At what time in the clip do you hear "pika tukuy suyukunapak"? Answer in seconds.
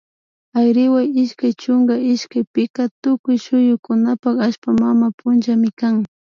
2.53-4.35